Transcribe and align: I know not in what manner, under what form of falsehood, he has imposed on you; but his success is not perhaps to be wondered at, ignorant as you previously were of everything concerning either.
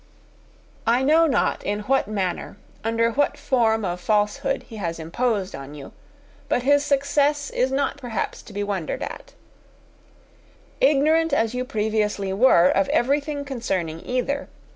I 0.87 1.03
know 1.03 1.27
not 1.27 1.61
in 1.63 1.81
what 1.81 2.07
manner, 2.07 2.57
under 2.83 3.11
what 3.11 3.37
form 3.37 3.85
of 3.85 4.01
falsehood, 4.01 4.63
he 4.63 4.77
has 4.77 4.97
imposed 4.97 5.53
on 5.53 5.75
you; 5.75 5.91
but 6.49 6.63
his 6.63 6.83
success 6.83 7.51
is 7.51 7.71
not 7.71 7.97
perhaps 7.97 8.41
to 8.41 8.51
be 8.51 8.63
wondered 8.63 9.03
at, 9.03 9.33
ignorant 10.79 11.33
as 11.33 11.53
you 11.53 11.63
previously 11.63 12.33
were 12.33 12.67
of 12.69 12.89
everything 12.89 13.45
concerning 13.45 14.03
either. 14.03 14.47